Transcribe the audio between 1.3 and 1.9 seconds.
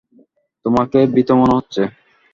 মনে হচ্ছে।